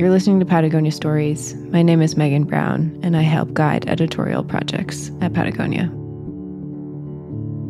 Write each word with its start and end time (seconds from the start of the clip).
You're 0.00 0.08
listening 0.08 0.40
to 0.40 0.46
Patagonia 0.46 0.92
Stories. 0.92 1.54
My 1.72 1.82
name 1.82 2.00
is 2.00 2.14
Meaghen 2.14 2.46
Brown, 2.46 2.98
and 3.02 3.18
I 3.18 3.20
help 3.20 3.52
guide 3.52 3.86
editorial 3.86 4.42
projects 4.42 5.10
at 5.20 5.34
Patagonia. 5.34 5.90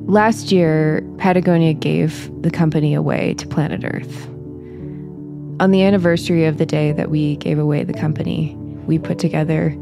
Last 0.08 0.52
year, 0.52 1.04
Patagonia 1.18 1.72
gave 1.72 2.30
the 2.42 2.50
company 2.52 2.94
away 2.94 3.34
to 3.34 3.48
Planet 3.48 3.82
Earth. 3.82 4.28
On 5.58 5.72
the 5.72 5.82
anniversary 5.82 6.44
of 6.44 6.58
the 6.58 6.66
day 6.66 6.92
that 6.92 7.10
we 7.10 7.34
gave 7.34 7.58
away 7.58 7.82
the 7.82 7.94
company, 7.94 8.54
we 8.86 8.96
put 8.96 9.18
together 9.18 9.76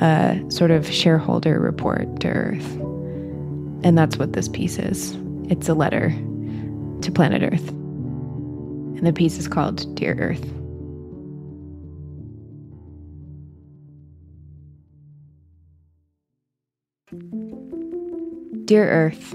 a 0.00 0.40
sort 0.50 0.70
of 0.70 0.88
shareholder 0.88 1.58
report 1.58 2.20
to 2.20 2.28
Earth. 2.28 2.76
And 3.82 3.98
that's 3.98 4.18
what 4.18 4.34
this 4.34 4.48
piece 4.48 4.78
is 4.78 5.18
it's 5.50 5.68
a 5.68 5.74
letter 5.74 6.10
to 7.00 7.10
Planet 7.10 7.42
Earth. 7.42 7.70
And 7.70 9.04
the 9.04 9.12
piece 9.12 9.36
is 9.36 9.48
called 9.48 9.92
Dear 9.96 10.14
Earth. 10.14 10.48
Dear 18.66 18.86
Earth, 18.86 19.34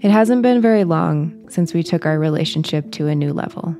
it 0.00 0.10
hasn't 0.10 0.42
been 0.42 0.60
very 0.60 0.84
long 0.84 1.48
since 1.48 1.72
we 1.72 1.82
took 1.82 2.04
our 2.04 2.18
relationship 2.18 2.90
to 2.92 3.06
a 3.06 3.14
new 3.14 3.32
level. 3.32 3.74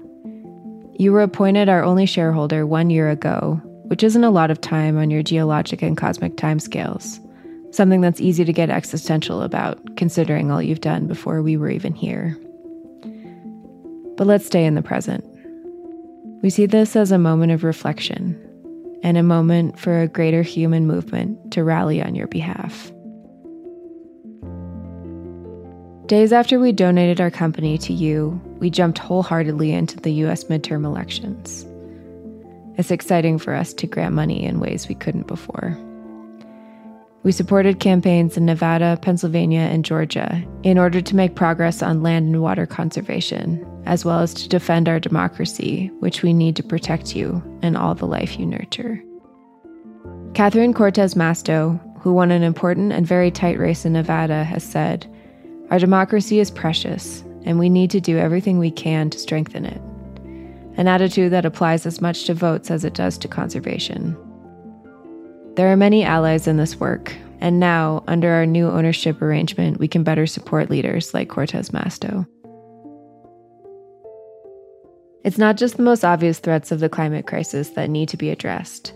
You 0.99 1.13
were 1.13 1.21
appointed 1.21 1.69
our 1.69 1.85
only 1.85 2.07
shareholder 2.07 2.67
one 2.67 2.89
year 2.89 3.11
ago, 3.11 3.61
which 3.89 4.03
isn't 4.03 4.25
a 4.25 4.31
lot 4.31 4.51
of 4.51 4.59
time 4.59 4.97
on 4.97 5.11
your 5.11 5.23
geologic 5.23 5.83
and 5.83 5.99
cosmic 5.99 6.37
timescales, 6.37 7.21
something 7.75 8.01
that's 8.01 8.23
easy 8.23 8.47
to 8.47 8.55
get 8.55 8.71
existential 8.71 9.43
about, 9.43 9.97
considering 9.99 10.51
all 10.51 10.63
you've 10.63 10.81
done 10.81 11.07
before 11.07 11.43
we 11.43 11.59
were 11.59 11.69
even 11.69 11.95
here. 11.95 12.39
But 14.17 14.27
let's 14.27 14.47
stay 14.47 14.65
in 14.65 14.77
the 14.77 14.83
present. 14.83 15.25
We 16.43 16.49
see 16.49 16.65
this 16.65 16.97
as 16.97 17.13
a 17.13 17.19
moment 17.19 17.53
of 17.53 17.65
reflection 17.65 18.47
and 19.03 19.17
a 19.17 19.23
moment 19.23 19.79
for 19.79 20.01
a 20.01 20.09
greater 20.09 20.43
human 20.43 20.87
movement 20.87 21.53
to 21.53 21.65
rally 21.65 22.03
on 22.03 22.15
your 22.15 22.27
behalf. 22.27 22.93
Days 26.07 26.33
after 26.33 26.59
we 26.59 26.73
donated 26.73 27.21
our 27.21 27.31
company 27.31 27.79
to 27.79 27.93
you, 27.93 28.41
we 28.59 28.69
jumped 28.69 28.99
wholeheartedly 28.99 29.73
into 29.73 29.97
the 29.97 30.13
US 30.25 30.45
midterm 30.45 30.85
elections. 30.85 31.65
It's 32.77 32.91
exciting 32.91 33.39
for 33.39 33.55
us 33.55 33.73
to 33.75 33.87
grant 33.87 34.15
money 34.15 34.45
in 34.45 34.59
ways 34.59 34.89
we 34.89 34.95
couldn't 34.95 35.27
before. 35.27 35.79
We 37.23 37.33
supported 37.33 37.79
campaigns 37.81 38.37
in 38.37 38.47
Nevada, 38.47 38.99
Pennsylvania, 39.03 39.61
and 39.61 39.85
Georgia 39.85 40.43
in 40.63 40.79
order 40.79 41.03
to 41.03 41.15
make 41.15 41.35
progress 41.35 41.83
on 41.83 42.03
land 42.03 42.27
and 42.27 42.43
water 42.43 42.67
conservation, 42.67 43.65
as 43.87 44.05
well 44.05 44.21
as 44.21 44.35
to 44.35 44.49
defend 44.49 44.89
our 44.89 45.01
democracy, 45.01 45.91
which 46.01 46.23
we 46.23 46.33
need 46.33 46.57
to 46.57 46.63
protect 46.63 47.17
you 47.17 47.43
and 47.63 47.77
all 47.77 47.95
the 47.95 48.07
life 48.07 48.39
you 48.39 48.47
nurture. 48.47 49.03
Catherine 50.35 50.75
Cortez 50.75 51.15
Masto, 51.15 51.81
who 52.01 52.13
won 52.13 52.31
an 52.31 52.43
important 52.43 52.93
and 52.93 53.07
very 53.07 53.31
tight 53.31 53.59
race 53.59 53.85
in 53.85 53.93
Nevada, 53.93 54.45
has 54.45 54.63
said, 54.65 55.07
our 55.71 55.79
democracy 55.79 56.41
is 56.41 56.51
precious, 56.51 57.23
and 57.45 57.59
we 57.59 57.69
need 57.69 57.91
to 57.91 58.01
do 58.01 58.19
everything 58.19 58.59
we 58.59 58.71
can 58.71 59.09
to 59.11 59.19
strengthen 59.19 59.65
it. 59.65 59.81
An 60.77 60.89
attitude 60.89 61.33
that 61.33 61.45
applies 61.45 61.87
as 61.87 62.01
much 62.01 62.25
to 62.25 62.35
votes 62.35 62.71
as 62.71 62.85
it 62.85 62.95
does 62.95 63.17
to 63.19 63.29
conservation. 63.29 64.17
There 65.55 65.71
are 65.71 65.77
many 65.77 66.05
allies 66.05 66.47
in 66.47 66.57
this 66.57 66.77
work, 66.81 67.15
and 67.41 67.61
now, 67.61 68.03
under 68.07 68.31
our 68.31 68.47
new 68.47 68.69
ownership 68.69 69.21
arrangement, 69.23 69.79
we 69.79 69.89
can 69.89 70.03
better 70.03 70.27
support 70.27 70.71
leaders 70.71 71.15
like 71.15 71.29
Cortez 71.29 71.71
Masto. 71.71 72.27
It's 75.23 75.39
not 75.39 75.59
just 75.59 75.77
the 75.77 75.83
most 75.83 76.05
obvious 76.05 76.39
threats 76.39 76.73
of 76.73 76.81
the 76.81 76.89
climate 76.89 77.27
crisis 77.27 77.71
that 77.71 77.91
need 77.91 78.09
to 78.09 78.17
be 78.17 78.31
addressed. 78.31 78.95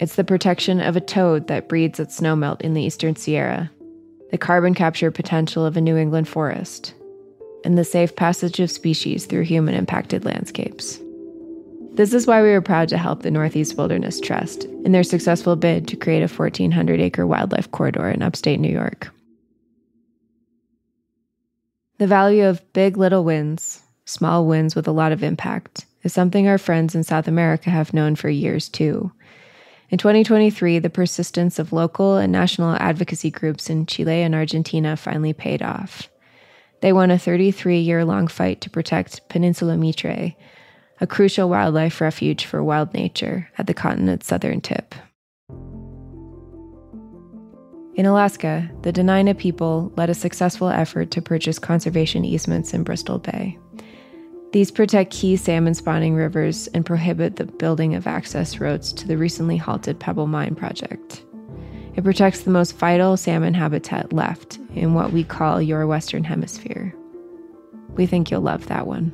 It's 0.00 0.16
the 0.16 0.24
protection 0.24 0.80
of 0.80 0.96
a 0.96 1.00
toad 1.00 1.48
that 1.48 1.68
breeds 1.68 2.00
at 2.00 2.08
snowmelt 2.08 2.62
in 2.62 2.72
the 2.72 2.82
eastern 2.82 3.14
Sierra, 3.16 3.70
the 4.30 4.38
carbon 4.38 4.74
capture 4.74 5.10
potential 5.10 5.66
of 5.66 5.76
a 5.76 5.80
New 5.80 5.96
England 5.96 6.28
forest, 6.28 6.94
and 7.64 7.76
the 7.76 7.84
safe 7.84 8.16
passage 8.16 8.58
of 8.58 8.70
species 8.70 9.26
through 9.26 9.42
human 9.42 9.74
impacted 9.74 10.24
landscapes. 10.24 10.98
This 11.92 12.12
is 12.12 12.26
why 12.26 12.42
we 12.42 12.50
are 12.50 12.60
proud 12.60 12.88
to 12.90 12.98
help 12.98 13.22
the 13.22 13.30
Northeast 13.30 13.76
Wilderness 13.76 14.20
Trust 14.20 14.64
in 14.64 14.92
their 14.92 15.02
successful 15.02 15.56
bid 15.56 15.88
to 15.88 15.96
create 15.96 16.22
a 16.22 16.34
1,400 16.34 17.00
acre 17.00 17.26
wildlife 17.26 17.70
corridor 17.70 18.08
in 18.08 18.22
upstate 18.22 18.60
New 18.60 18.72
York. 18.72 19.10
The 21.98 22.06
value 22.06 22.44
of 22.44 22.70
big 22.74 22.98
little 22.98 23.24
wins, 23.24 23.82
small 24.06 24.46
wins 24.46 24.74
with 24.74 24.88
a 24.88 24.92
lot 24.92 25.12
of 25.12 25.22
impact, 25.22 25.84
is 26.02 26.14
something 26.14 26.48
our 26.48 26.58
friends 26.58 26.94
in 26.94 27.02
South 27.04 27.28
America 27.28 27.68
have 27.68 27.92
known 27.92 28.16
for 28.16 28.30
years 28.30 28.68
too, 28.70 29.12
in 29.88 29.98
2023, 29.98 30.80
the 30.80 30.90
persistence 30.90 31.60
of 31.60 31.72
local 31.72 32.16
and 32.16 32.32
national 32.32 32.74
advocacy 32.76 33.30
groups 33.30 33.70
in 33.70 33.86
Chile 33.86 34.22
and 34.22 34.34
Argentina 34.34 34.96
finally 34.96 35.32
paid 35.32 35.62
off. 35.62 36.10
They 36.80 36.92
won 36.92 37.10
a 37.10 37.18
33 37.18 37.78
year 37.78 38.04
long 38.04 38.26
fight 38.26 38.60
to 38.62 38.70
protect 38.70 39.28
Peninsula 39.28 39.76
Mitre, 39.76 40.34
a 41.00 41.06
crucial 41.06 41.48
wildlife 41.48 42.00
refuge 42.00 42.44
for 42.46 42.64
wild 42.64 42.94
nature 42.94 43.48
at 43.58 43.68
the 43.68 43.74
continent's 43.74 44.26
southern 44.26 44.60
tip. 44.60 44.94
In 47.94 48.04
Alaska, 48.04 48.68
the 48.82 48.92
Dena'ina 48.92 49.38
people 49.38 49.92
led 49.96 50.10
a 50.10 50.14
successful 50.14 50.68
effort 50.68 51.10
to 51.12 51.22
purchase 51.22 51.58
conservation 51.58 52.24
easements 52.24 52.74
in 52.74 52.82
Bristol 52.82 53.18
Bay. 53.18 53.56
These 54.52 54.70
protect 54.70 55.12
key 55.12 55.36
salmon 55.36 55.74
spawning 55.74 56.14
rivers 56.14 56.68
and 56.68 56.86
prohibit 56.86 57.36
the 57.36 57.46
building 57.46 57.94
of 57.94 58.06
access 58.06 58.60
roads 58.60 58.92
to 58.94 59.06
the 59.06 59.18
recently 59.18 59.56
halted 59.56 59.98
Pebble 59.98 60.28
Mine 60.28 60.54
project. 60.54 61.24
It 61.94 62.04
protects 62.04 62.42
the 62.42 62.50
most 62.50 62.78
vital 62.78 63.16
salmon 63.16 63.54
habitat 63.54 64.12
left 64.12 64.58
in 64.74 64.94
what 64.94 65.12
we 65.12 65.24
call 65.24 65.60
your 65.60 65.86
Western 65.86 66.24
Hemisphere. 66.24 66.94
We 67.96 68.06
think 68.06 68.30
you'll 68.30 68.42
love 68.42 68.66
that 68.68 68.86
one. 68.86 69.12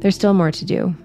There's 0.00 0.14
still 0.14 0.34
more 0.34 0.50
to 0.50 0.64
do. 0.64 0.96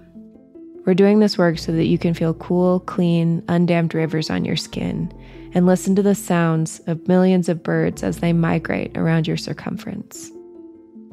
We're 0.86 0.94
doing 0.94 1.20
this 1.20 1.36
work 1.36 1.58
so 1.58 1.72
that 1.72 1.84
you 1.84 1.98
can 1.98 2.14
feel 2.14 2.34
cool, 2.34 2.80
clean, 2.80 3.42
undammed 3.42 3.92
rivers 3.92 4.30
on 4.30 4.44
your 4.44 4.56
skin 4.56 5.12
and 5.52 5.66
listen 5.66 5.94
to 5.96 6.02
the 6.02 6.14
sounds 6.14 6.80
of 6.86 7.06
millions 7.08 7.48
of 7.48 7.62
birds 7.62 8.02
as 8.02 8.18
they 8.18 8.32
migrate 8.32 8.96
around 8.96 9.26
your 9.26 9.36
circumference 9.36 10.32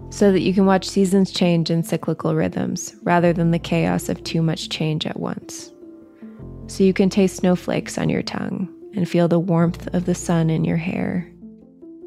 so 0.10 0.32
that 0.32 0.42
you 0.42 0.54
can 0.54 0.66
watch 0.66 0.88
seasons 0.88 1.32
change 1.32 1.70
in 1.70 1.84
cyclical 1.84 2.36
rhythms 2.36 2.96
rather 3.04 3.34
than 3.34 3.52
the 3.52 3.60
chaos 3.60 4.08
of 4.08 4.24
too 4.24 4.42
much 4.42 4.70
change 4.70 5.06
at 5.06 5.20
once. 5.20 5.72
So 6.68 6.84
you 6.84 6.94
can 6.94 7.10
taste 7.10 7.38
snowflakes 7.38 7.98
on 7.98 8.10
your 8.10 8.24
tongue 8.24 8.70
and 8.96 9.08
feel 9.08 9.28
the 9.28 9.40
warmth 9.40 9.94
of 9.94 10.06
the 10.06 10.16
sun 10.16 10.50
in 10.50 10.64
your 10.64 10.78
hair, 10.78 11.30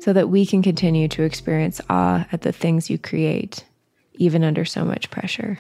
so 0.01 0.13
that 0.13 0.31
we 0.31 0.47
can 0.47 0.63
continue 0.63 1.09
to 1.09 1.23
experience 1.23 1.81
awe 1.91 2.27
at 2.33 2.43
the 2.43 2.53
things 2.53 2.89
you 2.89 2.99
create, 2.99 3.65
even 4.15 4.43
under 4.43 4.65
so 4.65 4.85
much 4.85 5.11
pressure. 5.11 5.59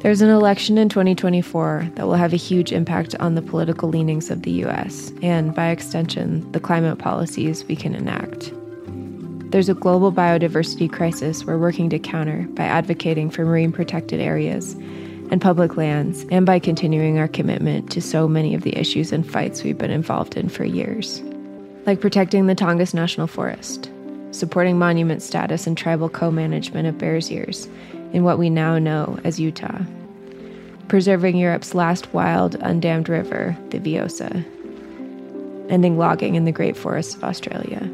There's 0.00 0.20
an 0.20 0.30
election 0.30 0.78
in 0.78 0.88
2024 0.88 1.90
that 1.96 2.06
will 2.06 2.14
have 2.14 2.32
a 2.32 2.36
huge 2.36 2.70
impact 2.70 3.16
on 3.16 3.34
the 3.34 3.42
political 3.42 3.88
leanings 3.88 4.30
of 4.30 4.42
the 4.42 4.52
US 4.64 5.12
and, 5.22 5.52
by 5.52 5.70
extension, 5.70 6.50
the 6.52 6.60
climate 6.60 7.00
policies 7.00 7.64
we 7.64 7.74
can 7.74 7.96
enact. 7.96 8.52
There's 9.50 9.68
a 9.68 9.74
global 9.74 10.12
biodiversity 10.12 10.88
crisis 10.90 11.44
we're 11.44 11.58
working 11.58 11.90
to 11.90 11.98
counter 11.98 12.46
by 12.50 12.62
advocating 12.62 13.28
for 13.28 13.44
marine 13.44 13.72
protected 13.72 14.20
areas 14.20 14.74
and 15.32 15.40
public 15.40 15.76
lands 15.76 16.24
and 16.30 16.46
by 16.46 16.60
continuing 16.60 17.18
our 17.18 17.26
commitment 17.26 17.90
to 17.90 18.00
so 18.00 18.28
many 18.28 18.54
of 18.54 18.62
the 18.62 18.78
issues 18.78 19.10
and 19.10 19.28
fights 19.28 19.64
we've 19.64 19.78
been 19.78 19.90
involved 19.90 20.36
in 20.36 20.48
for 20.48 20.64
years, 20.64 21.22
like 21.86 22.00
protecting 22.00 22.46
the 22.46 22.54
Tongass 22.54 22.94
National 22.94 23.26
Forest, 23.26 23.90
supporting 24.30 24.78
monument 24.78 25.22
status 25.22 25.66
and 25.66 25.76
tribal 25.76 26.08
co 26.08 26.30
management 26.30 26.86
of 26.86 26.98
Bears 26.98 27.32
Ears 27.32 27.68
in 28.12 28.24
what 28.24 28.38
we 28.38 28.50
now 28.50 28.78
know 28.78 29.18
as 29.24 29.38
Utah, 29.38 29.80
preserving 30.88 31.36
Europe's 31.36 31.74
last 31.74 32.12
wild, 32.14 32.56
undammed 32.60 33.08
river, 33.08 33.56
the 33.70 33.78
Vjosa, 33.78 34.44
ending 35.70 35.98
logging 35.98 36.34
in 36.34 36.44
the 36.44 36.52
Great 36.52 36.76
Forests 36.76 37.14
of 37.14 37.24
Australia. 37.24 37.88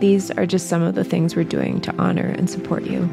These 0.00 0.30
are 0.32 0.46
just 0.46 0.68
some 0.68 0.82
of 0.82 0.94
the 0.94 1.04
things 1.04 1.34
we're 1.34 1.44
doing 1.44 1.80
to 1.80 1.94
honor 1.96 2.26
and 2.26 2.48
support 2.48 2.84
you. 2.84 3.08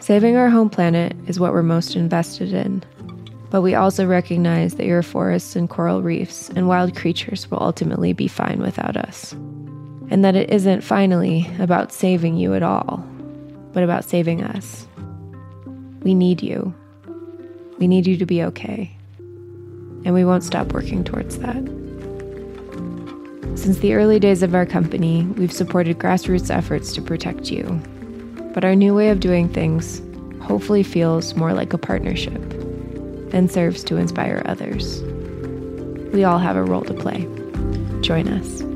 Saving 0.00 0.36
our 0.36 0.50
home 0.50 0.70
planet 0.70 1.16
is 1.26 1.40
what 1.40 1.52
we're 1.52 1.62
most 1.62 1.96
invested 1.96 2.52
in, 2.52 2.82
but 3.50 3.62
we 3.62 3.74
also 3.74 4.06
recognize 4.06 4.74
that 4.74 4.86
your 4.86 5.02
forests 5.02 5.56
and 5.56 5.68
coral 5.68 6.02
reefs 6.02 6.50
and 6.50 6.68
wild 6.68 6.96
creatures 6.96 7.50
will 7.50 7.62
ultimately 7.62 8.12
be 8.12 8.28
fine 8.28 8.60
without 8.60 8.96
us. 8.96 9.32
And 10.10 10.24
that 10.24 10.36
it 10.36 10.50
isn't 10.50 10.82
finally 10.82 11.50
about 11.58 11.92
saving 11.92 12.36
you 12.36 12.54
at 12.54 12.62
all, 12.62 13.04
but 13.74 13.82
about 13.82 14.04
saving 14.04 14.42
us. 14.42 14.86
We 16.02 16.14
need 16.14 16.42
you. 16.42 16.72
We 17.78 17.88
need 17.88 18.06
you 18.06 18.16
to 18.16 18.24
be 18.24 18.42
okay. 18.44 18.96
And 19.18 20.14
we 20.14 20.24
won't 20.24 20.44
stop 20.44 20.72
working 20.72 21.04
towards 21.04 21.38
that. 21.38 21.62
Since 23.56 23.78
the 23.78 23.94
early 23.94 24.18
days 24.18 24.42
of 24.42 24.54
our 24.54 24.66
company, 24.66 25.24
we've 25.36 25.52
supported 25.52 25.98
grassroots 25.98 26.50
efforts 26.50 26.92
to 26.92 27.02
protect 27.02 27.50
you. 27.50 27.64
But 28.54 28.64
our 28.64 28.74
new 28.74 28.94
way 28.94 29.10
of 29.10 29.20
doing 29.20 29.48
things 29.48 30.00
hopefully 30.42 30.82
feels 30.82 31.34
more 31.34 31.52
like 31.52 31.72
a 31.72 31.78
partnership 31.78 32.42
and 33.32 33.50
serves 33.50 33.82
to 33.84 33.96
inspire 33.96 34.42
others. 34.46 35.02
We 36.12 36.22
all 36.22 36.38
have 36.38 36.56
a 36.56 36.62
role 36.62 36.82
to 36.82 36.94
play. 36.94 37.26
Join 38.02 38.28
us. 38.28 38.73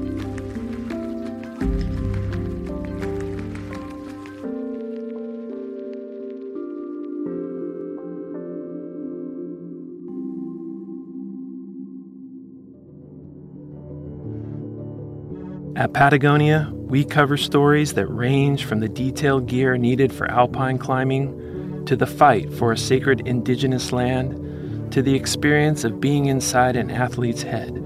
At 15.78 15.92
Patagonia, 15.92 16.72
we 16.74 17.04
cover 17.04 17.36
stories 17.36 17.94
that 17.94 18.08
range 18.08 18.64
from 18.64 18.80
the 18.80 18.88
detailed 18.88 19.46
gear 19.46 19.76
needed 19.76 20.12
for 20.12 20.28
alpine 20.28 20.76
climbing 20.76 21.84
to 21.86 21.94
the 21.94 22.04
fight 22.04 22.52
for 22.52 22.72
a 22.72 22.76
sacred 22.76 23.28
indigenous 23.28 23.92
land 23.92 24.90
to 24.92 25.02
the 25.02 25.14
experience 25.14 25.84
of 25.84 26.00
being 26.00 26.26
inside 26.26 26.74
an 26.74 26.90
athlete's 26.90 27.42
head. 27.42 27.80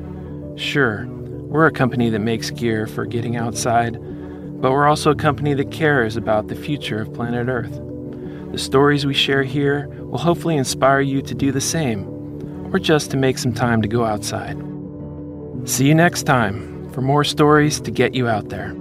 Sure, 0.56 1.06
we're 1.06 1.67
a 1.67 1.71
company 1.71 2.09
that 2.09 2.21
makes 2.21 2.49
gear 2.49 2.87
for 2.87 3.05
getting 3.05 3.37
outside, 3.37 3.99
but 4.62 4.73
we're 4.73 4.89
also 4.89 5.11
a 5.11 5.15
company 5.15 5.53
that 5.53 5.71
cares 5.71 6.17
about 6.17 6.49
the 6.49 6.56
future 6.56 7.03
of 7.03 7.12
planet 7.12 7.49
Earth. 7.49 7.79
The 8.53 8.59
stories 8.59 9.05
we 9.05 9.12
share 9.12 9.43
here 9.43 9.89
will 10.05 10.17
hopefully 10.17 10.56
inspire 10.56 11.03
you 11.03 11.21
to 11.21 11.35
do 11.35 11.53
the 11.53 11.61
same, 11.61 12.09
or 12.73 12.79
just 12.79 13.11
to 13.11 13.19
make 13.19 13.37
some 13.37 13.53
time 13.53 13.83
to 13.83 13.89
go 13.89 14.06
outside. 14.06 14.56
See 15.67 15.87
you 15.87 15.94
next 15.94 16.23
time 16.23 16.71
for 16.93 17.03
more 17.03 17.25
stories 17.25 17.81
to 17.81 17.91
get 17.91 18.15
you 18.15 18.29
out 18.29 18.49
there. 18.49 18.75